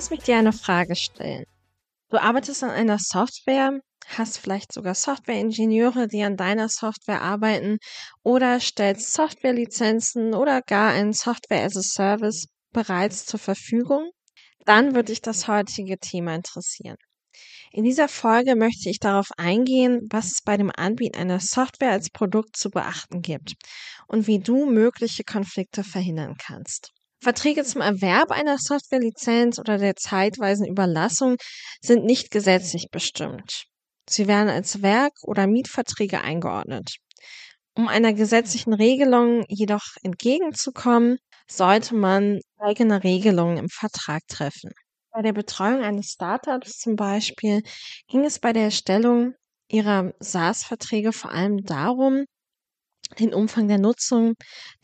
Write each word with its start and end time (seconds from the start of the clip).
Lass 0.00 0.08
mich 0.08 0.22
dir 0.22 0.38
eine 0.38 0.54
Frage 0.54 0.96
stellen. 0.96 1.44
Du 2.08 2.16
arbeitest 2.16 2.64
an 2.64 2.70
einer 2.70 2.96
Software, 2.98 3.80
hast 4.06 4.38
vielleicht 4.38 4.72
sogar 4.72 4.94
Softwareingenieure, 4.94 6.08
die 6.08 6.22
an 6.22 6.38
deiner 6.38 6.70
Software 6.70 7.20
arbeiten 7.20 7.76
oder 8.22 8.60
stellst 8.60 9.12
Softwarelizenzen 9.12 10.32
oder 10.32 10.62
gar 10.62 10.92
ein 10.92 11.12
Software 11.12 11.66
as 11.66 11.76
a 11.76 11.82
Service 11.82 12.46
bereits 12.72 13.26
zur 13.26 13.40
Verfügung, 13.40 14.10
dann 14.64 14.94
würde 14.94 15.12
dich 15.12 15.20
das 15.20 15.48
heutige 15.48 15.98
Thema 15.98 16.34
interessieren. 16.34 16.96
In 17.70 17.84
dieser 17.84 18.08
Folge 18.08 18.56
möchte 18.56 18.88
ich 18.88 19.00
darauf 19.00 19.28
eingehen, 19.36 20.08
was 20.10 20.28
es 20.28 20.38
bei 20.42 20.56
dem 20.56 20.72
Anbieten 20.74 21.18
einer 21.18 21.40
Software 21.40 21.92
als 21.92 22.08
Produkt 22.08 22.56
zu 22.56 22.70
beachten 22.70 23.20
gibt 23.20 23.52
und 24.08 24.26
wie 24.26 24.38
du 24.38 24.64
mögliche 24.64 25.24
Konflikte 25.24 25.84
verhindern 25.84 26.36
kannst. 26.38 26.90
Verträge 27.22 27.64
zum 27.64 27.82
Erwerb 27.82 28.30
einer 28.30 28.56
Softwarelizenz 28.58 29.58
oder 29.58 29.78
der 29.78 29.94
zeitweisen 29.96 30.66
Überlassung 30.66 31.36
sind 31.80 32.04
nicht 32.04 32.30
gesetzlich 32.30 32.88
bestimmt. 32.90 33.64
Sie 34.08 34.26
werden 34.26 34.48
als 34.48 34.82
Werk- 34.82 35.22
oder 35.22 35.46
Mietverträge 35.46 36.22
eingeordnet. 36.22 36.96
Um 37.76 37.88
einer 37.88 38.12
gesetzlichen 38.12 38.72
Regelung 38.72 39.44
jedoch 39.48 39.84
entgegenzukommen, 40.02 41.18
sollte 41.48 41.94
man 41.94 42.40
eigene 42.58 43.04
Regelungen 43.04 43.58
im 43.58 43.68
Vertrag 43.68 44.22
treffen. 44.28 44.70
Bei 45.12 45.22
der 45.22 45.32
Betreuung 45.32 45.82
eines 45.82 46.10
Startups 46.12 46.78
zum 46.78 46.96
Beispiel 46.96 47.62
ging 48.08 48.24
es 48.24 48.38
bei 48.38 48.52
der 48.52 48.64
Erstellung 48.64 49.34
ihrer 49.68 50.12
SaaS-Verträge 50.20 51.12
vor 51.12 51.32
allem 51.32 51.64
darum, 51.64 52.24
den 53.18 53.34
Umfang 53.34 53.68
der 53.68 53.78
Nutzung, 53.78 54.34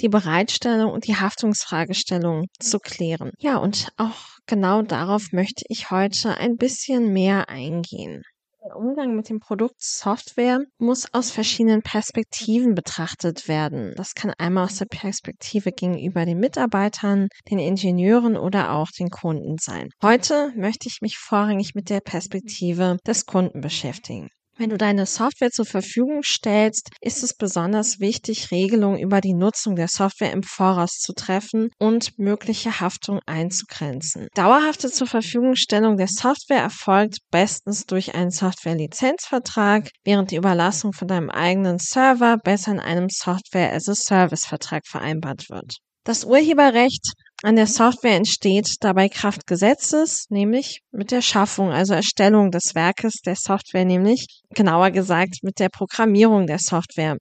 die 0.00 0.08
Bereitstellung 0.08 0.92
und 0.92 1.06
die 1.06 1.16
Haftungsfragestellung 1.16 2.46
zu 2.58 2.78
klären. 2.78 3.30
Ja, 3.38 3.58
und 3.58 3.88
auch 3.96 4.38
genau 4.46 4.82
darauf 4.82 5.32
möchte 5.32 5.64
ich 5.68 5.90
heute 5.90 6.36
ein 6.38 6.56
bisschen 6.56 7.12
mehr 7.12 7.48
eingehen. 7.48 8.22
Der 8.66 8.76
Umgang 8.76 9.14
mit 9.14 9.28
dem 9.28 9.38
Produkt 9.38 9.80
Software 9.80 10.58
muss 10.78 11.06
aus 11.14 11.30
verschiedenen 11.30 11.82
Perspektiven 11.82 12.74
betrachtet 12.74 13.46
werden. 13.46 13.92
Das 13.96 14.14
kann 14.14 14.32
einmal 14.38 14.64
aus 14.64 14.78
der 14.78 14.86
Perspektive 14.86 15.70
gegenüber 15.70 16.24
den 16.24 16.40
Mitarbeitern, 16.40 17.28
den 17.48 17.60
Ingenieuren 17.60 18.36
oder 18.36 18.72
auch 18.72 18.88
den 18.90 19.08
Kunden 19.08 19.56
sein. 19.60 19.90
Heute 20.02 20.52
möchte 20.56 20.88
ich 20.88 20.98
mich 21.00 21.16
vorrangig 21.16 21.76
mit 21.76 21.90
der 21.90 22.00
Perspektive 22.00 22.96
des 23.06 23.24
Kunden 23.24 23.60
beschäftigen. 23.60 24.30
Wenn 24.58 24.70
du 24.70 24.78
deine 24.78 25.04
Software 25.04 25.50
zur 25.50 25.66
Verfügung 25.66 26.22
stellst, 26.22 26.88
ist 27.02 27.22
es 27.22 27.34
besonders 27.34 28.00
wichtig, 28.00 28.50
Regelungen 28.50 28.98
über 28.98 29.20
die 29.20 29.34
Nutzung 29.34 29.76
der 29.76 29.88
Software 29.88 30.32
im 30.32 30.42
Voraus 30.42 30.92
zu 30.92 31.12
treffen 31.12 31.68
und 31.78 32.18
mögliche 32.18 32.80
Haftung 32.80 33.20
einzugrenzen. 33.26 34.28
Dauerhafte 34.34 34.90
zur 34.90 35.08
Verfügungstellung 35.08 35.98
der 35.98 36.08
Software 36.08 36.62
erfolgt 36.62 37.18
bestens 37.30 37.84
durch 37.84 38.14
einen 38.14 38.30
Software-Lizenzvertrag, 38.30 39.90
während 40.04 40.30
die 40.30 40.36
Überlassung 40.36 40.94
von 40.94 41.06
deinem 41.06 41.28
eigenen 41.28 41.78
Server 41.78 42.38
besser 42.38 42.72
in 42.72 42.80
einem 42.80 43.08
Software-as-a-Service-Vertrag 43.10 44.86
vereinbart 44.86 45.50
wird. 45.50 45.76
Das 46.04 46.24
Urheberrecht 46.24 47.12
an 47.46 47.54
der 47.54 47.68
Software 47.68 48.16
entsteht 48.16 48.74
dabei 48.80 49.08
Kraft 49.08 49.46
Gesetzes, 49.46 50.24
nämlich 50.30 50.80
mit 50.90 51.12
der 51.12 51.22
Schaffung, 51.22 51.70
also 51.70 51.94
Erstellung 51.94 52.50
des 52.50 52.74
Werkes 52.74 53.20
der 53.24 53.36
Software, 53.36 53.84
nämlich 53.84 54.26
genauer 54.50 54.90
gesagt 54.90 55.44
mit 55.44 55.60
der 55.60 55.68
Programmierung 55.68 56.48
der 56.48 56.58
Software. 56.58 57.18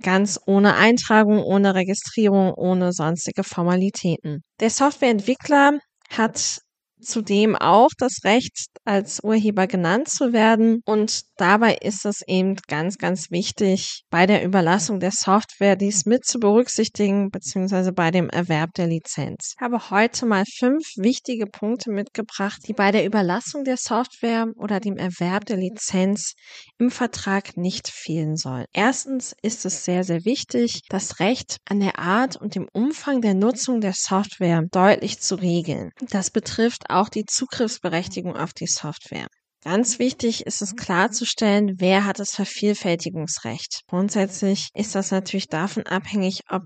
Ganz 0.00 0.38
ohne 0.46 0.76
Eintragung, 0.76 1.42
ohne 1.42 1.74
Registrierung, 1.74 2.54
ohne 2.54 2.92
sonstige 2.92 3.42
Formalitäten. 3.42 4.44
Der 4.60 4.70
Softwareentwickler 4.70 5.80
hat 6.10 6.58
zudem 7.06 7.56
auch 7.56 7.90
das 7.96 8.24
Recht, 8.24 8.68
als 8.84 9.20
Urheber 9.22 9.66
genannt 9.66 10.08
zu 10.08 10.32
werden. 10.32 10.80
Und 10.84 11.22
dabei 11.36 11.76
ist 11.76 12.04
es 12.06 12.22
eben 12.26 12.56
ganz, 12.68 12.98
ganz 12.98 13.30
wichtig, 13.30 14.04
bei 14.10 14.26
der 14.26 14.44
Überlassung 14.44 15.00
der 15.00 15.10
Software 15.10 15.76
dies 15.76 16.06
mit 16.06 16.24
zu 16.24 16.38
berücksichtigen, 16.38 17.30
beziehungsweise 17.30 17.92
bei 17.92 18.10
dem 18.10 18.28
Erwerb 18.30 18.74
der 18.74 18.86
Lizenz. 18.86 19.54
Ich 19.56 19.62
habe 19.62 19.90
heute 19.90 20.26
mal 20.26 20.44
fünf 20.58 20.84
wichtige 20.96 21.46
Punkte 21.46 21.90
mitgebracht, 21.90 22.60
die 22.66 22.72
bei 22.72 22.92
der 22.92 23.04
Überlassung 23.04 23.64
der 23.64 23.76
Software 23.76 24.46
oder 24.56 24.80
dem 24.80 24.96
Erwerb 24.96 25.46
der 25.46 25.56
Lizenz 25.56 26.34
im 26.78 26.90
Vertrag 26.90 27.56
nicht 27.56 27.88
fehlen 27.88 28.36
sollen. 28.36 28.66
Erstens 28.72 29.34
ist 29.42 29.66
es 29.66 29.84
sehr, 29.84 30.04
sehr 30.04 30.24
wichtig, 30.24 30.82
das 30.88 31.20
Recht 31.20 31.56
an 31.68 31.80
der 31.80 31.98
Art 31.98 32.36
und 32.36 32.54
dem 32.54 32.68
Umfang 32.72 33.20
der 33.20 33.34
Nutzung 33.34 33.80
der 33.80 33.94
Software 33.94 34.62
deutlich 34.70 35.20
zu 35.20 35.34
regeln. 35.36 35.90
Das 36.10 36.30
betrifft 36.30 36.90
auch 36.90 36.95
die 37.08 37.24
Zugriffsberechtigung 37.24 38.36
auf 38.36 38.52
die 38.52 38.66
Software. 38.66 39.26
Ganz 39.62 39.98
wichtig 39.98 40.46
ist 40.46 40.62
es 40.62 40.76
klarzustellen, 40.76 41.74
wer 41.78 42.04
hat 42.04 42.20
das 42.20 42.30
Vervielfältigungsrecht. 42.30 43.80
Grundsätzlich 43.88 44.68
ist 44.74 44.94
das 44.94 45.10
natürlich 45.10 45.48
davon 45.48 45.84
abhängig, 45.86 46.42
ob 46.48 46.62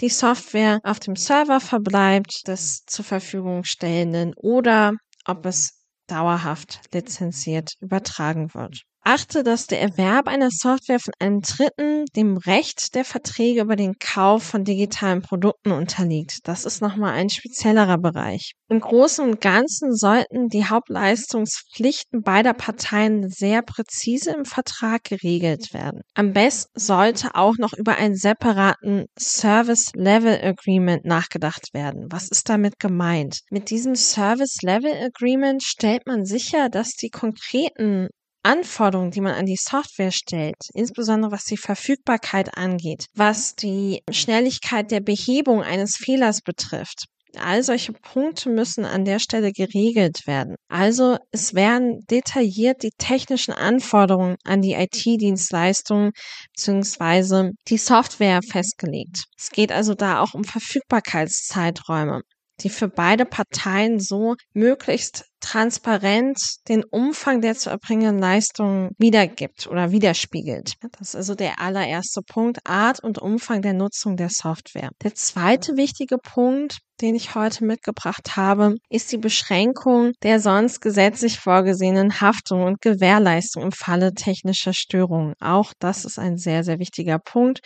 die 0.00 0.08
Software 0.08 0.80
auf 0.82 0.98
dem 0.98 1.14
Server 1.14 1.60
verbleibt, 1.60 2.48
des 2.48 2.82
zur 2.86 3.04
Verfügung 3.04 3.62
stellenden, 3.64 4.34
oder 4.36 4.94
ob 5.26 5.46
es 5.46 5.80
dauerhaft 6.08 6.80
lizenziert 6.92 7.74
übertragen 7.80 8.52
wird. 8.52 8.82
Achte, 9.02 9.42
dass 9.42 9.66
der 9.66 9.80
Erwerb 9.80 10.28
einer 10.28 10.50
Software 10.50 11.00
von 11.00 11.14
einem 11.18 11.40
Dritten 11.40 12.04
dem 12.14 12.36
Recht 12.36 12.94
der 12.94 13.04
Verträge 13.04 13.62
über 13.62 13.74
den 13.74 13.98
Kauf 13.98 14.42
von 14.42 14.62
digitalen 14.62 15.22
Produkten 15.22 15.72
unterliegt. 15.72 16.40
Das 16.44 16.66
ist 16.66 16.82
nochmal 16.82 17.14
ein 17.14 17.30
speziellerer 17.30 17.96
Bereich. 17.96 18.52
Im 18.68 18.80
Großen 18.80 19.24
und 19.26 19.40
Ganzen 19.40 19.96
sollten 19.96 20.48
die 20.48 20.66
Hauptleistungspflichten 20.66 22.22
beider 22.22 22.52
Parteien 22.52 23.30
sehr 23.30 23.62
präzise 23.62 24.32
im 24.32 24.44
Vertrag 24.44 25.02
geregelt 25.04 25.72
werden. 25.72 26.02
Am 26.14 26.32
besten 26.34 26.78
sollte 26.78 27.34
auch 27.34 27.56
noch 27.58 27.72
über 27.72 27.96
einen 27.96 28.14
separaten 28.14 29.06
Service 29.18 29.92
Level 29.94 30.38
Agreement 30.40 31.04
nachgedacht 31.06 31.72
werden. 31.72 32.06
Was 32.10 32.28
ist 32.28 32.48
damit 32.48 32.78
gemeint? 32.78 33.40
Mit 33.50 33.70
diesem 33.70 33.96
Service 33.96 34.58
Level 34.62 34.92
Agreement 34.92 35.62
stellt 35.62 36.06
man 36.06 36.24
sicher, 36.26 36.68
dass 36.68 36.90
die 36.92 37.10
konkreten 37.10 38.08
Anforderungen, 38.42 39.10
die 39.10 39.20
man 39.20 39.34
an 39.34 39.46
die 39.46 39.56
Software 39.56 40.12
stellt, 40.12 40.56
insbesondere 40.72 41.32
was 41.32 41.44
die 41.44 41.56
Verfügbarkeit 41.56 42.56
angeht, 42.56 43.06
was 43.14 43.54
die 43.54 44.02
Schnelligkeit 44.10 44.90
der 44.90 45.00
Behebung 45.00 45.62
eines 45.62 45.96
Fehlers 45.96 46.40
betrifft. 46.40 47.04
All 47.38 47.62
solche 47.62 47.92
Punkte 47.92 48.48
müssen 48.48 48.84
an 48.84 49.04
der 49.04 49.20
Stelle 49.20 49.52
geregelt 49.52 50.26
werden. 50.26 50.56
Also 50.68 51.16
es 51.30 51.54
werden 51.54 52.04
detailliert 52.10 52.82
die 52.82 52.90
technischen 52.98 53.52
Anforderungen 53.52 54.36
an 54.44 54.62
die 54.62 54.72
IT-Dienstleistungen 54.72 56.10
bzw. 56.56 57.52
die 57.68 57.78
Software 57.78 58.40
festgelegt. 58.42 59.26
Es 59.38 59.50
geht 59.50 59.70
also 59.70 59.94
da 59.94 60.20
auch 60.20 60.34
um 60.34 60.42
Verfügbarkeitszeiträume 60.42 62.22
die 62.60 62.70
für 62.70 62.88
beide 62.88 63.24
Parteien 63.24 64.00
so 64.00 64.36
möglichst 64.52 65.24
transparent 65.40 66.38
den 66.68 66.84
Umfang 66.84 67.40
der 67.40 67.54
zu 67.54 67.70
erbringenden 67.70 68.18
Leistungen 68.18 68.90
wiedergibt 68.98 69.66
oder 69.66 69.90
widerspiegelt. 69.90 70.74
Das 70.98 71.08
ist 71.08 71.16
also 71.16 71.34
der 71.34 71.60
allererste 71.60 72.20
Punkt, 72.22 72.58
Art 72.64 73.02
und 73.02 73.18
Umfang 73.18 73.62
der 73.62 73.72
Nutzung 73.72 74.16
der 74.16 74.28
Software. 74.28 74.90
Der 75.02 75.14
zweite 75.14 75.76
wichtige 75.76 76.18
Punkt, 76.18 76.78
den 77.00 77.14
ich 77.14 77.34
heute 77.34 77.64
mitgebracht 77.64 78.36
habe, 78.36 78.76
ist 78.90 79.10
die 79.12 79.18
Beschränkung 79.18 80.12
der 80.22 80.40
sonst 80.40 80.80
gesetzlich 80.80 81.38
vorgesehenen 81.38 82.20
Haftung 82.20 82.64
und 82.64 82.82
Gewährleistung 82.82 83.62
im 83.62 83.72
Falle 83.72 84.12
technischer 84.12 84.74
Störungen. 84.74 85.34
Auch 85.40 85.72
das 85.78 86.04
ist 86.04 86.18
ein 86.18 86.36
sehr, 86.36 86.62
sehr 86.64 86.78
wichtiger 86.78 87.18
Punkt, 87.18 87.60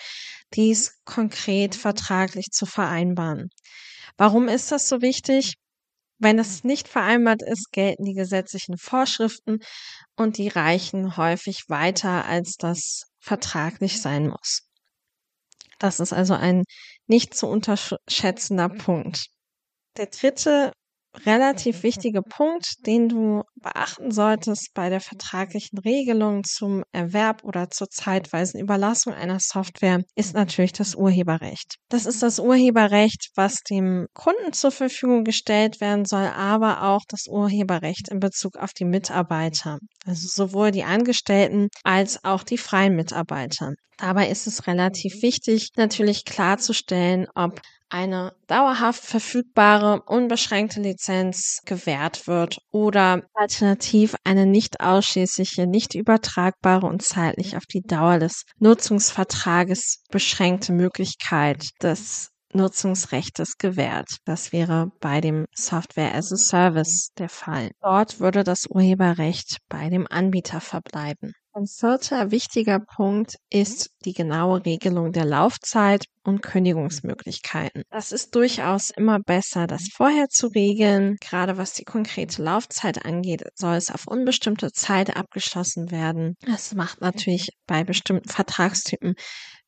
dies 0.54 1.00
konkret 1.04 1.74
vertraglich 1.74 2.46
zu 2.52 2.66
vereinbaren. 2.66 3.48
Warum 4.16 4.48
ist 4.48 4.72
das 4.72 4.88
so 4.88 5.02
wichtig? 5.02 5.54
Wenn 6.18 6.38
es 6.38 6.64
nicht 6.64 6.88
vereinbart 6.88 7.42
ist, 7.42 7.72
gelten 7.72 8.04
die 8.04 8.14
gesetzlichen 8.14 8.78
Vorschriften 8.78 9.58
und 10.16 10.38
die 10.38 10.48
reichen 10.48 11.16
häufig 11.16 11.64
weiter, 11.68 12.24
als 12.24 12.56
das 12.56 13.04
vertraglich 13.18 14.00
sein 14.00 14.28
muss. 14.28 14.62
Das 15.78 16.00
ist 16.00 16.12
also 16.12 16.34
ein 16.34 16.64
nicht 17.06 17.34
zu 17.34 17.46
unterschätzender 17.46 18.68
Punkt. 18.68 19.26
Der 19.96 20.06
dritte 20.06 20.72
relativ 21.26 21.82
wichtige 21.82 22.22
Punkt, 22.22 22.86
den 22.86 23.08
du 23.08 23.42
beachten 23.56 24.10
solltest 24.10 24.74
bei 24.74 24.90
der 24.90 25.00
vertraglichen 25.00 25.78
Regelung 25.78 26.44
zum 26.44 26.84
Erwerb 26.92 27.44
oder 27.44 27.70
zur 27.70 27.88
zeitweisen 27.88 28.60
Überlassung 28.60 29.14
einer 29.14 29.38
Software, 29.40 30.02
ist 30.14 30.34
natürlich 30.34 30.72
das 30.72 30.94
Urheberrecht. 30.94 31.76
Das 31.88 32.06
ist 32.06 32.22
das 32.22 32.38
Urheberrecht, 32.38 33.30
was 33.34 33.62
dem 33.62 34.06
Kunden 34.14 34.52
zur 34.52 34.70
Verfügung 34.70 35.24
gestellt 35.24 35.80
werden 35.80 36.04
soll, 36.04 36.26
aber 36.26 36.82
auch 36.82 37.02
das 37.08 37.26
Urheberrecht 37.28 38.08
in 38.10 38.20
Bezug 38.20 38.56
auf 38.56 38.72
die 38.72 38.84
Mitarbeiter. 38.84 39.78
Also 40.06 40.28
sowohl 40.28 40.70
die 40.70 40.84
Angestellten 40.84 41.68
als 41.82 42.22
auch 42.24 42.42
die 42.42 42.58
freien 42.58 42.96
Mitarbeiter. 42.96 43.72
Dabei 43.98 44.28
ist 44.28 44.46
es 44.46 44.66
relativ 44.66 45.22
wichtig, 45.22 45.70
natürlich 45.76 46.24
klarzustellen, 46.24 47.26
ob 47.34 47.60
eine 47.88 48.32
dauerhaft 48.46 49.04
verfügbare, 49.04 50.02
unbeschränkte 50.06 50.80
Lizenz 50.80 51.60
gewährt 51.64 52.26
wird 52.26 52.58
oder 52.70 53.22
alternativ 53.34 54.16
eine 54.24 54.46
nicht 54.46 54.80
ausschließliche, 54.80 55.66
nicht 55.66 55.94
übertragbare 55.94 56.86
und 56.86 57.02
zeitlich 57.02 57.56
auf 57.56 57.66
die 57.66 57.82
Dauer 57.82 58.18
des 58.18 58.44
Nutzungsvertrages 58.58 60.02
beschränkte 60.10 60.72
Möglichkeit 60.72 61.68
des 61.82 62.30
Nutzungsrechtes 62.54 63.58
gewährt. 63.58 64.18
Das 64.24 64.52
wäre 64.52 64.92
bei 65.00 65.20
dem 65.20 65.46
Software 65.54 66.14
as 66.14 66.32
a 66.32 66.36
Service 66.36 67.10
der 67.18 67.28
Fall. 67.28 67.70
Dort 67.80 68.20
würde 68.20 68.44
das 68.44 68.66
Urheberrecht 68.68 69.58
bei 69.68 69.88
dem 69.88 70.06
Anbieter 70.08 70.60
verbleiben. 70.60 71.32
Ein 71.56 71.68
vierter 71.68 72.32
wichtiger 72.32 72.80
Punkt 72.80 73.36
ist 73.48 73.90
die 74.04 74.12
genaue 74.12 74.66
Regelung 74.66 75.12
der 75.12 75.24
Laufzeit 75.24 76.06
und 76.24 76.42
Kündigungsmöglichkeiten. 76.42 77.84
Das 77.90 78.10
ist 78.10 78.34
durchaus 78.34 78.90
immer 78.90 79.20
besser, 79.20 79.68
das 79.68 79.88
vorher 79.92 80.28
zu 80.28 80.48
regeln. 80.48 81.16
Gerade 81.20 81.56
was 81.56 81.74
die 81.74 81.84
konkrete 81.84 82.42
Laufzeit 82.42 83.04
angeht, 83.04 83.44
soll 83.54 83.76
es 83.76 83.92
auf 83.92 84.08
unbestimmte 84.08 84.72
Zeit 84.72 85.16
abgeschlossen 85.16 85.92
werden. 85.92 86.34
Das 86.40 86.74
macht 86.74 87.00
natürlich 87.00 87.50
bei 87.68 87.84
bestimmten 87.84 88.28
Vertragstypen 88.28 89.14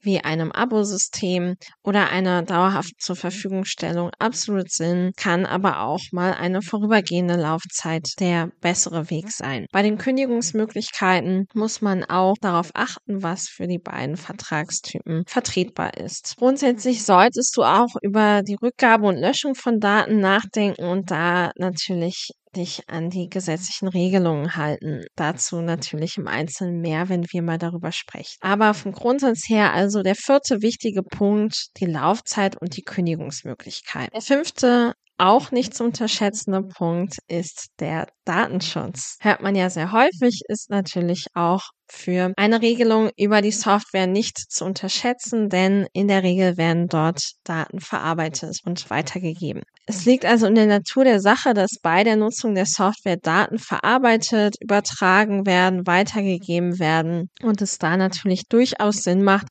wie 0.07 0.21
einem 0.21 0.53
Abosystem 0.53 1.57
oder 1.83 2.09
einer 2.11 2.43
dauerhaften 2.43 2.97
zur 2.99 3.17
Verfügungstellung 3.17 4.11
absolut 4.19 4.71
Sinn, 4.71 5.13
kann 5.17 5.45
aber 5.45 5.81
auch 5.81 6.01
mal 6.13 6.33
eine 6.33 6.63
vorübergehende 6.63 7.37
Laufzeit 7.37 8.09
der 8.21 8.49
bessere 8.61 9.11
Weg 9.11 9.31
sein. 9.31 9.67
Bei 9.73 9.83
den 9.83 9.99
Kündigungsmöglichkeiten 9.99 11.47
muss 11.53 11.83
man 11.83 12.05
auch 12.05 12.37
darauf 12.41 12.71
achten, 12.73 13.23
was 13.23 13.49
für 13.49 13.67
die 13.67 13.81
beiden 13.81 14.17
Vertragstypen 14.17 15.25
vertretbar 15.27 15.97
ist. 15.99 16.37
Grundsätzlich 16.39 17.05
solltest 17.05 17.57
du 17.57 17.65
auch 17.65 17.95
über 18.01 18.43
die 18.43 18.57
Rückgabe 18.63 19.07
und 19.07 19.17
Löschung 19.17 19.55
von 19.55 19.81
Daten 19.81 20.21
nachdenken 20.21 20.85
und 20.85 21.11
da 21.11 21.51
natürlich 21.57 22.31
dich 22.57 22.83
an 22.89 23.11
die 23.11 23.29
gesetzlichen 23.29 23.89
Regelungen 23.89 24.57
halten. 24.57 25.05
Dazu 25.15 25.61
natürlich 25.61 26.17
im 26.17 26.27
Einzelnen 26.27 26.81
mehr, 26.81 27.09
wenn 27.09 27.25
wir 27.31 27.43
mal 27.43 27.59
darüber 27.59 27.93
sprechen. 27.93 28.37
Aber 28.41 28.75
vom 28.75 28.93
Grundsatz 28.93 29.49
her 29.49 29.73
also 29.73 30.03
der 30.03 30.15
vierte 30.15 30.63
wichtige 30.63 31.03
Punkt, 31.03 31.69
die 31.79 31.87
Laufzeit 31.87 32.61
und 32.61 32.77
die 32.77 32.83
Kündigungsmöglichkeit. 32.83 34.13
Der 34.13 34.23
fünfte 34.23 34.95
auch 35.19 35.51
nicht 35.51 35.75
zu 35.75 35.85
unterschätzende 35.85 36.63
Punkt 36.63 37.17
ist 37.27 37.69
der 37.81 38.07
Datenschutz. 38.25 39.17
Hört 39.21 39.41
man 39.41 39.55
ja 39.55 39.71
sehr 39.71 39.93
häufig, 39.93 40.43
ist 40.49 40.69
natürlich 40.69 41.27
auch 41.35 41.63
für 41.89 42.33
eine 42.37 42.63
Regelung 42.63 43.11
über 43.17 43.43
die 43.43 43.53
Software 43.53 44.07
nicht 44.07 44.39
zu 44.39 44.65
unterschätzen, 44.65 45.49
denn 45.49 45.87
in 45.93 46.09
der 46.09 46.23
Regel 46.23 46.57
werden 46.57 46.89
dort 46.89 47.23
Daten 47.45 47.81
verarbeitet 47.81 48.59
und 48.65 48.89
weitergegeben. 48.91 49.63
Es 49.87 50.05
liegt 50.05 50.25
also 50.25 50.47
in 50.47 50.57
der 50.57 50.67
Natur 50.67 51.05
der 51.05 51.21
Sache, 51.21 51.55
dass 51.55 51.79
bei 51.81 52.03
der 52.03 52.17
Nutzung 52.17 52.55
der 52.55 52.67
Software 52.67 53.17
Daten 53.17 53.59
verarbeitet, 53.59 54.57
übertragen 54.61 55.47
werden, 55.47 55.87
weitergegeben 55.87 56.81
werden 56.81 57.31
und 57.43 57.63
es 57.63 57.79
da 57.79 57.97
natürlich 57.97 58.49
durchaus 58.49 58.97
Sinn 58.97 59.23
macht 59.23 59.47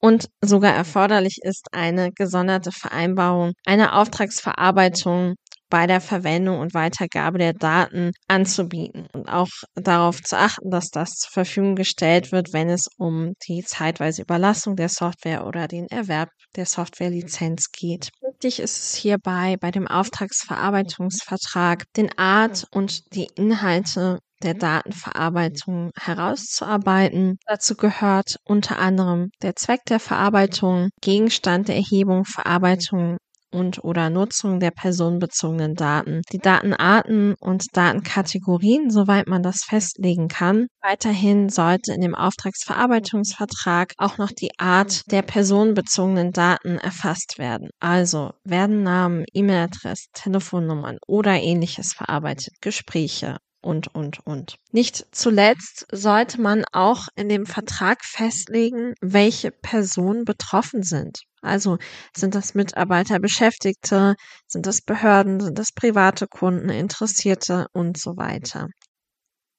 und 0.00 0.28
sogar 0.42 0.74
erforderlich 0.74 1.38
ist, 1.42 1.68
eine 1.72 2.12
gesonderte 2.12 2.70
Vereinbarung, 2.70 3.52
eine 3.64 3.94
Auftragsverarbeitung 3.94 5.36
bei 5.70 5.86
der 5.86 6.00
Verwendung 6.00 6.58
und 6.60 6.74
Weitergabe 6.74 7.38
der 7.38 7.52
Daten 7.52 8.12
anzubieten 8.26 9.06
und 9.12 9.28
auch 9.28 9.48
darauf 9.74 10.22
zu 10.22 10.36
achten, 10.36 10.70
dass 10.70 10.90
das 10.90 11.10
zur 11.16 11.30
Verfügung 11.32 11.76
gestellt 11.76 12.32
wird, 12.32 12.52
wenn 12.52 12.68
es 12.68 12.88
um 12.96 13.34
die 13.48 13.62
zeitweise 13.64 14.22
Überlassung 14.22 14.76
der 14.76 14.88
Software 14.88 15.46
oder 15.46 15.68
den 15.68 15.86
Erwerb 15.88 16.30
der 16.56 16.66
Softwarelizenz 16.66 17.70
geht. 17.72 18.10
Wichtig 18.20 18.60
ist 18.60 18.78
es 18.78 18.94
hierbei 18.94 19.56
bei 19.60 19.70
dem 19.70 19.86
Auftragsverarbeitungsvertrag, 19.86 21.84
den 21.96 22.16
Art 22.18 22.66
und 22.70 23.14
die 23.14 23.28
Inhalte 23.34 24.20
der 24.42 24.54
Datenverarbeitung 24.54 25.90
herauszuarbeiten. 25.96 27.38
Dazu 27.46 27.74
gehört 27.74 28.36
unter 28.44 28.78
anderem 28.78 29.30
der 29.42 29.56
Zweck 29.56 29.80
der 29.88 30.00
Verarbeitung, 30.00 30.90
Gegenstand 31.00 31.68
der 31.68 31.76
Erhebung, 31.76 32.24
Verarbeitung 32.24 33.16
und 33.50 33.82
oder 33.84 34.10
Nutzung 34.10 34.60
der 34.60 34.70
personenbezogenen 34.70 35.74
Daten, 35.74 36.22
die 36.32 36.38
Datenarten 36.38 37.34
und 37.40 37.64
Datenkategorien, 37.72 38.90
soweit 38.90 39.26
man 39.26 39.42
das 39.42 39.62
festlegen 39.62 40.28
kann. 40.28 40.66
Weiterhin 40.82 41.48
sollte 41.48 41.92
in 41.92 42.00
dem 42.00 42.14
Auftragsverarbeitungsvertrag 42.14 43.94
auch 43.98 44.18
noch 44.18 44.30
die 44.30 44.50
Art 44.58 45.10
der 45.10 45.22
personenbezogenen 45.22 46.32
Daten 46.32 46.78
erfasst 46.78 47.38
werden. 47.38 47.70
Also 47.80 48.32
werden 48.44 48.82
Namen, 48.82 49.24
E-Mail-Adressen, 49.32 50.10
Telefonnummern 50.12 50.98
oder 51.06 51.34
ähnliches 51.34 51.92
verarbeitet, 51.94 52.54
Gespräche, 52.60 53.38
und, 53.60 53.94
und, 53.94 54.24
und. 54.24 54.56
Nicht 54.72 55.06
zuletzt 55.10 55.86
sollte 55.90 56.40
man 56.40 56.64
auch 56.72 57.08
in 57.16 57.28
dem 57.28 57.44
Vertrag 57.46 58.04
festlegen, 58.04 58.94
welche 59.00 59.50
Personen 59.50 60.24
betroffen 60.24 60.82
sind. 60.82 61.22
Also 61.42 61.78
sind 62.16 62.34
das 62.34 62.54
Mitarbeiter, 62.54 63.18
Beschäftigte, 63.20 64.14
sind 64.46 64.66
das 64.66 64.80
Behörden, 64.82 65.40
sind 65.40 65.58
das 65.58 65.72
private 65.72 66.26
Kunden, 66.26 66.68
Interessierte 66.68 67.66
und 67.72 67.98
so 67.98 68.16
weiter. 68.16 68.68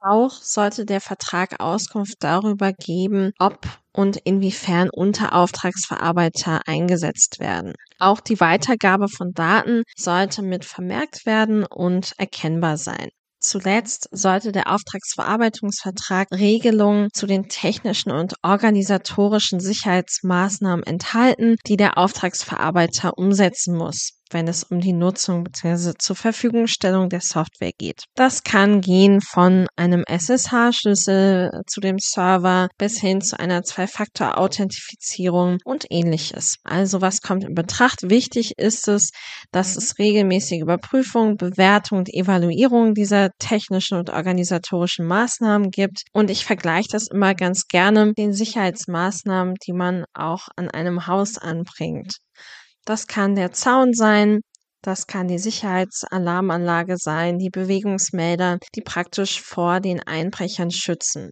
Auch 0.02 0.32
sollte 0.32 0.86
der 0.86 1.02
Vertrag 1.02 1.60
Auskunft 1.60 2.16
darüber 2.20 2.72
geben, 2.72 3.32
ob 3.38 3.60
und 3.92 4.16
inwiefern 4.24 4.90
Unterauftragsverarbeiter 4.90 6.62
eingesetzt 6.66 7.40
werden. 7.40 7.74
Auch 8.00 8.22
die 8.22 8.40
Weitergabe 8.40 9.10
von 9.10 9.34
Daten 9.34 9.84
sollte 9.98 10.42
mit 10.42 10.64
vermerkt 10.64 11.26
werden 11.26 11.66
und 11.66 12.14
erkennbar 12.18 12.78
sein. 12.78 13.10
Zuletzt 13.42 14.10
sollte 14.12 14.52
der 14.52 14.70
Auftragsverarbeitungsvertrag 14.72 16.28
Regelungen 16.32 17.10
zu 17.14 17.26
den 17.26 17.48
technischen 17.48 18.12
und 18.12 18.36
organisatorischen 18.44 19.62
Sicherheitsmaßnahmen 19.62 20.86
enthalten, 20.86 21.56
die 21.66 21.78
der 21.78 21.98
Auftragsverarbeiter 21.98 23.18
umsetzen 23.18 23.78
muss 23.78 24.19
wenn 24.32 24.48
es 24.48 24.64
um 24.64 24.80
die 24.80 24.94
Nutzung 24.94 25.44
bzw. 25.44 25.94
zur 25.98 26.16
Verfügungstellung 26.16 27.10
der 27.10 27.22
Software 27.22 27.72
geht. 27.78 28.04
Das 28.16 28.44
kann 28.44 28.82
gehen 28.82 29.22
von 29.22 29.68
einem 29.76 30.04
SSH-Schlüssel 30.08 31.62
zu 31.68 31.82
dem 31.82 31.98
Server 32.00 32.70
bis 32.78 33.00
hin 33.00 33.22
zu 33.22 33.40
einer 33.40 33.64
Zwei-Faktor-Authentifizierung 33.64 35.58
und 35.64 35.86
ähnliches. 35.90 36.58
Also 36.64 37.02
was 37.02 37.22
kommt 37.22 37.44
in 37.44 37.54
Betracht? 37.54 38.10
Wichtig 38.10 38.54
ist 38.58 38.88
es, 38.88 39.12
dass 39.52 39.76
es 39.76 39.98
regelmäßige 40.00 40.62
Überprüfung, 40.62 41.38
Bewertung 41.38 42.00
und 42.00 42.14
Evaluierung 42.14 42.94
dieser 42.94 43.32
technischen 43.40 43.98
und 43.98 44.10
organisatorischen 44.10 45.06
Maßnahmen 45.06 45.72
gibt. 45.72 46.04
Und 46.14 46.30
ich 46.30 46.46
vergleiche 46.46 46.90
das 46.92 47.08
immer 47.08 47.34
ganz 47.36 47.68
gerne 47.68 48.08
mit 48.08 48.18
den 48.18 48.34
Sicherheitsmaßnahmen, 48.34 49.56
die 49.66 49.74
man 49.74 50.06
auch 50.14 50.48
an 50.56 50.70
einem 50.70 51.08
Haus 51.08 51.38
anbringt. 51.38 52.18
Das 52.90 53.06
kann 53.06 53.36
der 53.36 53.52
Zaun 53.52 53.94
sein, 53.94 54.40
das 54.82 55.06
kann 55.06 55.28
die 55.28 55.38
Sicherheitsalarmanlage 55.38 56.98
sein, 56.98 57.38
die 57.38 57.52
Bewegungsmelder, 57.52 58.58
die 58.74 58.82
praktisch 58.82 59.44
vor 59.44 59.80
den 59.80 60.02
Einbrechern 60.02 60.72
schützen. 60.72 61.30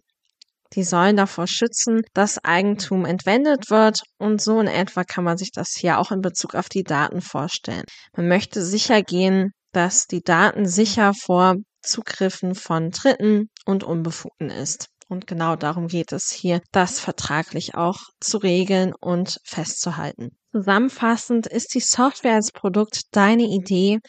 Die 0.74 0.84
sollen 0.84 1.16
davor 1.16 1.48
schützen, 1.48 2.02
dass 2.14 2.38
Eigentum 2.44 3.04
entwendet 3.04 3.70
wird 3.70 3.98
und 4.18 4.40
so 4.40 4.60
in 4.60 4.68
etwa 4.68 5.02
kann 5.02 5.24
man 5.24 5.36
sich 5.36 5.50
das 5.50 5.74
hier 5.76 5.98
auch 5.98 6.12
in 6.12 6.20
Bezug 6.20 6.54
auf 6.54 6.68
die 6.68 6.84
Daten 6.84 7.20
vorstellen. 7.20 7.86
Man 8.16 8.28
möchte 8.28 8.64
sicher 8.64 9.02
gehen, 9.02 9.50
dass 9.72 10.06
die 10.06 10.22
Daten 10.22 10.64
sicher 10.64 11.12
vor 11.12 11.56
Zugriffen 11.82 12.54
von 12.54 12.92
Dritten 12.92 13.50
und 13.66 13.82
Unbefugten 13.82 14.50
ist. 14.50 14.86
Und 15.08 15.26
genau 15.26 15.56
darum 15.56 15.88
geht 15.88 16.12
es 16.12 16.30
hier, 16.30 16.60
das 16.70 17.00
vertraglich 17.00 17.74
auch 17.74 17.98
zu 18.20 18.38
regeln 18.38 18.92
und 18.94 19.40
festzuhalten. 19.44 20.36
Zusammenfassend 20.52 21.46
ist 21.46 21.74
die 21.74 21.80
Software 21.80 22.34
als 22.34 22.52
Produkt 22.52 23.02
deine 23.12 23.44
Idee, 23.44 24.00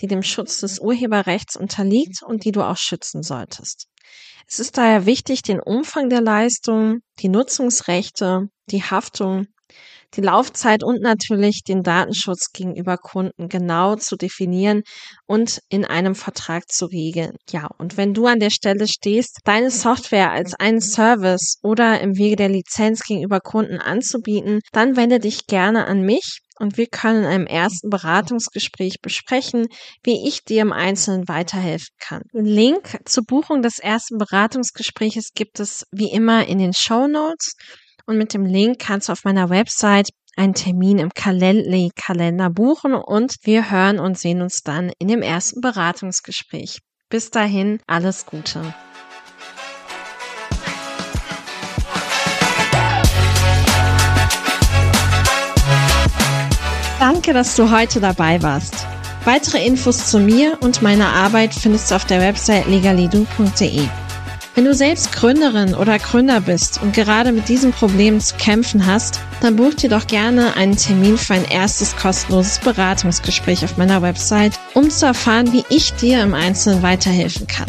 die 0.00 0.08
dem 0.08 0.22
Schutz 0.22 0.60
des 0.60 0.80
Urheberrechts 0.80 1.56
unterliegt 1.56 2.22
und 2.22 2.44
die 2.44 2.52
du 2.52 2.62
auch 2.62 2.76
schützen 2.76 3.22
solltest. 3.22 3.86
Es 4.48 4.58
ist 4.58 4.78
daher 4.78 5.06
wichtig, 5.06 5.42
den 5.42 5.60
Umfang 5.60 6.08
der 6.08 6.20
Leistung, 6.20 7.00
die 7.20 7.28
Nutzungsrechte, 7.28 8.48
die 8.66 8.82
Haftung, 8.82 9.46
die 10.16 10.20
Laufzeit 10.20 10.82
und 10.82 11.00
natürlich 11.00 11.62
den 11.66 11.82
Datenschutz 11.82 12.52
gegenüber 12.52 12.96
Kunden 12.96 13.48
genau 13.48 13.96
zu 13.96 14.16
definieren 14.16 14.82
und 15.26 15.60
in 15.68 15.84
einem 15.84 16.14
Vertrag 16.14 16.68
zu 16.70 16.86
regeln. 16.86 17.36
Ja, 17.50 17.68
und 17.78 17.96
wenn 17.96 18.14
du 18.14 18.26
an 18.26 18.40
der 18.40 18.50
Stelle 18.50 18.88
stehst, 18.88 19.38
deine 19.44 19.70
Software 19.70 20.30
als 20.30 20.54
einen 20.54 20.80
Service 20.80 21.58
oder 21.62 22.00
im 22.00 22.16
Wege 22.16 22.36
der 22.36 22.48
Lizenz 22.48 23.02
gegenüber 23.02 23.40
Kunden 23.40 23.78
anzubieten, 23.78 24.60
dann 24.72 24.96
wende 24.96 25.20
dich 25.20 25.46
gerne 25.46 25.86
an 25.86 26.02
mich 26.02 26.40
und 26.60 26.76
wir 26.76 26.86
können 26.86 27.24
in 27.24 27.30
einem 27.30 27.46
ersten 27.46 27.88
Beratungsgespräch 27.88 29.00
besprechen, 29.00 29.66
wie 30.04 30.28
ich 30.28 30.44
dir 30.44 30.60
im 30.60 30.72
Einzelnen 30.72 31.26
weiterhelfen 31.26 31.94
kann. 31.98 32.22
Den 32.34 32.44
Link 32.44 32.98
zur 33.06 33.24
Buchung 33.24 33.62
des 33.62 33.78
ersten 33.78 34.18
Beratungsgespräches 34.18 35.30
gibt 35.34 35.58
es 35.58 35.86
wie 35.90 36.10
immer 36.10 36.46
in 36.46 36.58
den 36.58 36.74
Show 36.74 37.08
Notes 37.08 37.54
und 38.10 38.18
mit 38.18 38.34
dem 38.34 38.44
Link 38.44 38.80
kannst 38.80 39.08
du 39.08 39.12
auf 39.12 39.22
meiner 39.22 39.50
Website 39.50 40.10
einen 40.36 40.52
Termin 40.52 40.98
im 40.98 41.10
Calendly-Kalender 41.14 42.50
buchen 42.50 42.92
und 42.94 43.36
wir 43.44 43.70
hören 43.70 44.00
und 44.00 44.18
sehen 44.18 44.42
uns 44.42 44.62
dann 44.62 44.90
in 44.98 45.06
dem 45.06 45.22
ersten 45.22 45.60
Beratungsgespräch. 45.60 46.80
Bis 47.08 47.30
dahin, 47.30 47.78
alles 47.86 48.26
Gute. 48.26 48.74
Danke, 56.98 57.32
dass 57.32 57.54
du 57.54 57.70
heute 57.70 58.00
dabei 58.00 58.42
warst. 58.42 58.86
Weitere 59.24 59.64
Infos 59.64 60.10
zu 60.10 60.18
mir 60.18 60.58
und 60.60 60.82
meiner 60.82 61.12
Arbeit 61.12 61.54
findest 61.54 61.90
du 61.90 61.94
auf 61.94 62.06
der 62.06 62.20
Website 62.20 62.66
legalidu.de. 62.66 63.88
Wenn 64.56 64.64
du 64.64 64.74
selbst 64.74 65.12
Gründerin 65.12 65.74
oder 65.74 65.98
Gründer 65.98 66.40
bist 66.40 66.82
und 66.82 66.92
gerade 66.92 67.30
mit 67.30 67.48
diesem 67.48 67.72
Problem 67.72 68.18
zu 68.18 68.34
kämpfen 68.34 68.84
hast, 68.84 69.20
dann 69.40 69.56
buch 69.56 69.74
dir 69.74 69.88
doch 69.88 70.06
gerne 70.06 70.56
einen 70.56 70.76
Termin 70.76 71.16
für 71.16 71.34
ein 71.34 71.44
erstes 71.44 71.96
kostenloses 71.96 72.58
Beratungsgespräch 72.58 73.64
auf 73.64 73.76
meiner 73.76 74.02
Website, 74.02 74.58
um 74.74 74.90
zu 74.90 75.06
erfahren, 75.06 75.52
wie 75.52 75.64
ich 75.68 75.92
dir 75.94 76.22
im 76.22 76.34
Einzelnen 76.34 76.82
weiterhelfen 76.82 77.46
kann. 77.46 77.68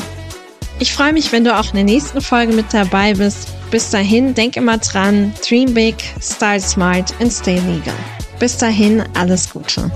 Ich 0.79 0.93
freue 0.93 1.13
mich, 1.13 1.31
wenn 1.31 1.43
du 1.43 1.55
auch 1.55 1.67
in 1.67 1.75
der 1.75 1.83
nächsten 1.83 2.19
Folge 2.19 2.53
mit 2.53 2.73
dabei 2.73 3.13
bist. 3.13 3.49
Bis 3.69 3.91
dahin, 3.91 4.33
denk 4.33 4.57
immer 4.57 4.79
dran, 4.79 5.31
dream 5.47 5.75
big, 5.75 5.95
style 6.19 6.59
smart 6.59 7.13
and 7.21 7.31
stay 7.31 7.59
legal. 7.59 7.93
Bis 8.39 8.57
dahin, 8.57 9.03
alles 9.13 9.51
Gute. 9.51 9.91